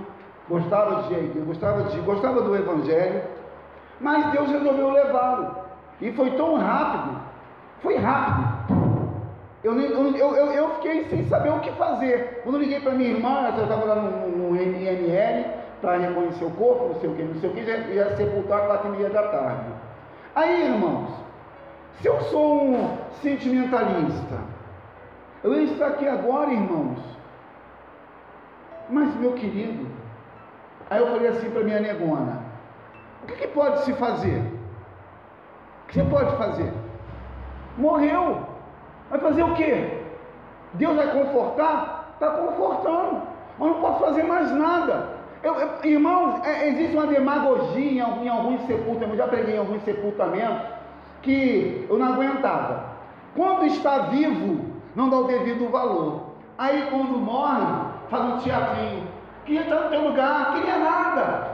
gostava 0.49 1.02
de 1.02 1.12
igreja, 1.12 1.44
gostava, 1.44 1.82
de, 1.85 2.00
gostava 2.00 2.40
do 2.40 2.56
evangelho, 2.56 3.23
mas 4.00 4.32
Deus 4.32 4.50
resolveu 4.50 4.90
levá-lo. 4.90 5.54
E 6.00 6.11
foi 6.12 6.30
tão 6.32 6.56
rápido, 6.56 7.21
foi 7.82 7.97
rápido. 7.97 8.62
Eu, 9.62 9.78
eu, 9.78 10.16
eu, 10.16 10.37
eu, 10.52 10.71
fiquei 10.76 11.04
sem 11.04 11.28
saber 11.28 11.50
o 11.50 11.61
que 11.61 11.71
fazer. 11.73 12.40
Quando 12.42 12.59
liguei 12.59 12.80
para 12.80 12.92
minha 12.92 13.11
irmã, 13.11 13.52
eu 13.56 13.62
estava 13.62 13.85
lá 13.85 13.94
no, 13.94 14.28
no 14.28 14.56
NNL 14.56 15.62
para 15.83 15.99
reconhecer 15.99 16.45
o 16.45 16.51
corpo, 16.53 16.89
não 16.89 17.01
sei 17.01 17.11
o 17.11 17.15
que, 17.15 17.23
não 17.25 17.35
sei 17.41 17.51
o 17.51 17.53
que, 17.53 17.65
já 17.65 17.77
ia 17.77 18.17
sepultar 18.17 18.67
quatro 18.67 18.89
e 18.89 18.97
meia 18.97 19.11
da 19.11 19.25
tarde. 19.25 19.67
Aí, 20.35 20.65
irmãos, 20.65 21.11
se 22.01 22.07
eu 22.07 22.21
sou 22.23 22.62
um 22.62 22.99
sentimentalista, 23.21 24.39
eu 25.43 25.55
ia 25.55 25.65
estar 25.65 25.89
aqui 25.89 26.07
agora, 26.09 26.53
irmãos. 26.53 26.99
Mas, 28.89 29.15
meu 29.17 29.33
querido, 29.33 29.89
aí 30.89 31.01
eu 31.01 31.09
falei 31.09 31.29
assim 31.29 31.51
para 31.51 31.65
minha 31.65 31.81
negona: 31.81 32.41
o 33.25 33.27
que, 33.27 33.35
que 33.35 33.49
pode 33.49 33.81
se 33.81 33.93
fazer? 33.95 34.39
O 35.85 35.87
que 35.89 35.95
você 35.95 36.05
pode 36.05 36.37
fazer? 36.37 36.73
Morreu. 37.77 38.47
Vai 39.11 39.19
fazer 39.19 39.43
o 39.43 39.55
quê? 39.55 39.99
Deus 40.75 40.97
vai 40.97 41.12
confortar? 41.12 42.12
Está 42.15 42.31
confortando. 42.31 43.23
Mas 43.59 43.69
não 43.69 43.81
posso 43.81 44.01
fazer 44.01 44.23
mais 44.23 44.51
nada. 44.53 45.12
Eu- 45.43 45.55
eu- 45.55 45.71
irmãos, 45.85 46.41
é- 46.47 46.69
existe 46.69 46.97
uma 46.97 47.07
demagogia 47.07 47.91
em, 47.93 48.01
algum- 48.01 48.25
em 48.25 48.29
alguns 48.29 48.61
sepultamentos. 48.67 49.11
Eu 49.11 49.17
já 49.17 49.27
preguei 49.29 49.57
em 49.57 49.59
alguns 49.59 49.83
sepultamentos 49.83 50.63
que 51.23 51.87
eu 51.91 51.99
não 51.99 52.13
aguentava. 52.15 52.85
Quando 53.37 53.65
está 53.67 53.99
vivo, 53.99 54.65
não 54.95 55.09
dá 55.09 55.17
o 55.19 55.25
devido 55.25 55.69
valor. 55.71 56.21
Aí 56.59 56.87
quando 56.91 57.19
morre, 57.19 57.67
faz 58.09 58.25
um 58.25 58.39
teatrinho. 58.39 59.09
Queria 59.45 59.63
estar 59.63 59.81
no 59.81 59.89
teu 59.91 60.09
lugar, 60.09 60.55
queria 60.55 60.78
nada. 60.78 61.50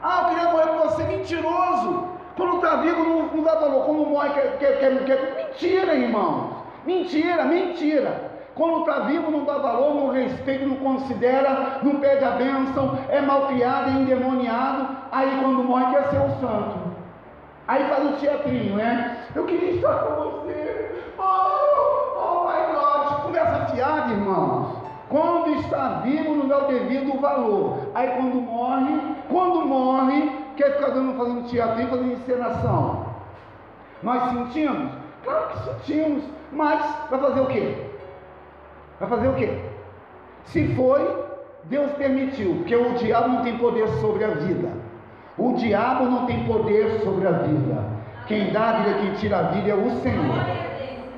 Ah, 0.00 0.20
eu 0.22 0.28
queria 0.28 0.50
morrer 0.52 0.66
com 0.68 0.88
você, 0.88 1.02
mentiroso. 1.04 2.08
Quando 2.36 2.56
está 2.56 2.76
vivo 2.76 3.02
não, 3.02 3.22
não 3.34 3.42
dá 3.42 3.56
valor. 3.56 3.84
Quando 3.84 4.06
morre, 4.06 4.30
quer, 4.30 4.58
quer, 4.58 4.78
quer, 4.78 5.04
quer- 5.04 5.46
Mentira, 5.48 5.94
irmãos. 5.94 6.50
Mentira, 6.86 7.44
mentira. 7.44 8.27
Quando 8.58 8.80
está 8.80 9.04
vivo 9.04 9.30
não 9.30 9.44
dá 9.44 9.56
valor, 9.56 9.94
não 9.94 10.10
respeita, 10.10 10.66
não 10.66 10.74
considera, 10.74 11.78
não 11.80 12.00
pede 12.00 12.24
a 12.24 12.32
bênção, 12.32 12.98
é 13.08 13.20
malcriado, 13.20 13.90
é 13.90 13.92
endemoniado. 13.92 14.96
Aí 15.12 15.38
quando 15.40 15.62
morre 15.62 15.94
quer 15.94 16.10
ser 16.10 16.18
um 16.18 16.40
santo. 16.40 16.76
Aí 17.68 17.84
faz 17.84 18.04
um 18.04 18.16
teatrinho, 18.16 18.74
né? 18.74 19.26
Eu 19.32 19.44
queria 19.44 19.70
estar 19.70 19.94
com 19.98 20.22
você. 20.22 20.90
Oh, 21.16 22.16
oh 22.16 22.48
my 22.48 22.74
God. 22.74 23.22
Conversa 23.22 23.66
fiada, 23.66 24.10
irmãos. 24.10 24.76
Quando 25.08 25.54
está 25.60 26.00
vivo, 26.02 26.34
não 26.34 26.48
dá 26.48 26.58
o 26.64 26.66
devido 26.66 27.20
valor. 27.20 27.78
Aí 27.94 28.08
quando 28.08 28.40
morre, 28.40 29.00
quando 29.30 29.66
morre, 29.66 30.32
quer 30.56 30.74
ficar 30.74 30.90
dando, 30.90 31.16
fazendo 31.16 31.48
teatrinho, 31.48 31.90
fazendo 31.90 32.12
encenação. 32.12 33.06
Nós 34.02 34.32
sentimos? 34.32 34.90
Claro 35.22 35.48
que 35.50 35.58
sentimos. 35.58 36.24
Mas 36.50 36.84
vai 37.08 37.20
fazer 37.20 37.40
o 37.40 37.46
quê? 37.46 37.87
Vai 39.00 39.08
fazer 39.08 39.28
o 39.28 39.34
quê? 39.34 39.58
Se 40.44 40.74
foi, 40.74 41.24
Deus 41.64 41.90
permitiu, 41.92 42.56
porque 42.56 42.74
o 42.74 42.94
diabo 42.94 43.28
não 43.28 43.42
tem 43.42 43.58
poder 43.58 43.86
sobre 44.00 44.24
a 44.24 44.28
vida. 44.28 44.70
O 45.36 45.54
diabo 45.54 46.04
não 46.06 46.26
tem 46.26 46.44
poder 46.44 47.00
sobre 47.04 47.26
a 47.26 47.32
vida. 47.32 47.84
Quem 48.26 48.52
dá 48.52 48.70
a 48.70 48.72
vida, 48.78 48.98
quem 48.98 49.12
tira 49.14 49.38
a 49.38 49.42
vida 49.42 49.70
é 49.70 49.74
o 49.74 49.90
Senhor. 50.00 50.34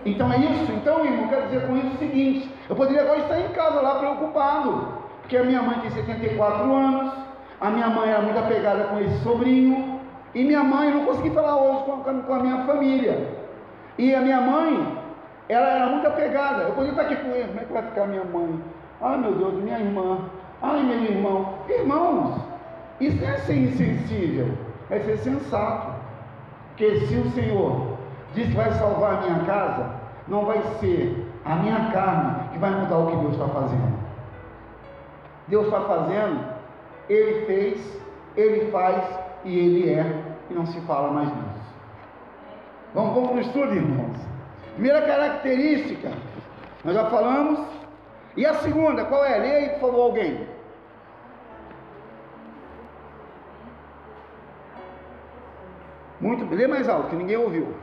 Então 0.05 0.33
é 0.33 0.39
isso. 0.39 0.73
Então, 0.73 1.05
irmão, 1.05 1.29
quero 1.29 1.43
dizer 1.45 1.67
com 1.67 1.77
isso 1.77 1.95
o 1.95 1.99
seguinte: 1.99 2.51
eu 2.69 2.77
poderia 2.77 3.03
agora 3.03 3.21
estar 3.21 3.41
em 3.41 3.49
casa 3.49 3.81
lá 3.81 3.97
preocupado, 3.97 4.89
porque 5.21 5.37
a 5.37 5.45
minha 5.45 5.63
mãe 5.63 5.79
tem 5.81 5.91
74 5.91 6.75
anos, 6.75 7.13
a 7.61 7.71
minha 7.71 7.89
mãe 7.89 8.11
era 8.11 8.21
muito 8.21 8.39
apegada 8.39 8.85
com 8.85 9.01
esse 9.01 9.19
sobrinho, 9.23 10.01
e 10.35 10.45
minha 10.45 10.63
mãe, 10.63 10.91
não 10.91 11.05
consegui 11.05 11.31
falar 11.31 11.57
hoje 11.57 11.85
com 12.27 12.35
a 12.35 12.39
minha 12.39 12.59
família. 12.65 13.29
E 13.99 14.15
a 14.15 14.21
minha 14.21 14.41
mãe, 14.41 14.99
ela 15.51 15.69
era 15.69 15.87
muito 15.87 16.07
apegada. 16.07 16.63
Eu 16.63 16.75
podia 16.75 16.91
estar 16.91 17.03
aqui 17.03 17.17
com 17.17 17.31
ele, 17.31 17.49
como 17.49 17.61
é 17.61 17.65
que 17.65 17.73
vai 17.73 17.83
ficar 17.83 18.07
minha 18.07 18.25
mãe? 18.25 18.63
Ai 19.01 19.19
meu 19.19 19.35
Deus, 19.35 19.55
minha 19.55 19.79
irmã. 19.79 20.31
Ai 20.63 20.83
meu 20.83 21.03
irmão. 21.03 21.55
Irmãos, 21.69 22.41
isso 23.01 23.25
é 23.25 23.37
ser 23.39 23.57
insensível, 23.57 24.57
é 24.91 25.01
ser 25.01 25.19
sensato. 25.19 25.93
Porque 26.69 27.01
se 27.07 27.17
o 27.17 27.31
Senhor 27.31 27.99
diz 28.35 28.49
que 28.49 28.55
vai 28.55 28.71
salvar 28.73 29.15
a 29.15 29.21
minha 29.23 29.45
casa, 29.45 29.91
não 30.29 30.45
vai 30.45 30.63
ser 30.79 31.27
a 31.45 31.57
minha 31.57 31.91
carne 31.91 32.49
que 32.53 32.59
vai 32.59 32.71
mudar 32.71 32.99
o 32.99 33.07
que 33.09 33.17
Deus 33.17 33.33
está 33.33 33.49
fazendo. 33.49 33.99
Deus 35.49 35.67
está 35.67 35.81
fazendo, 35.81 36.45
Ele 37.09 37.47
fez, 37.47 38.01
Ele 38.37 38.71
faz 38.71 39.03
e 39.45 39.59
Ele 39.59 39.91
é, 39.91 40.23
e 40.49 40.55
não 40.55 40.65
se 40.67 40.81
fala 40.83 41.11
mais 41.11 41.29
nisso. 41.29 41.75
Vamos, 42.95 43.15
vamos 43.15 43.31
para 43.31 43.39
o 43.39 43.41
estudo, 43.41 43.75
irmãos. 43.75 44.17
Primeira 44.75 45.03
característica, 45.03 46.11
nós 46.85 46.95
já 46.95 47.11
falamos. 47.11 47.67
E 48.37 48.47
a 48.47 48.55
segunda, 48.55 49.05
qual 49.05 49.25
é? 49.25 49.39
Leia 49.39 49.57
aí, 49.57 49.69
por 49.71 49.81
favor, 49.81 50.03
alguém. 50.03 50.47
Muito, 56.21 56.55
lê 56.55 56.67
mais 56.67 56.89
alto, 56.89 57.09
que 57.09 57.17
ninguém 57.17 57.37
ouviu. 57.37 57.75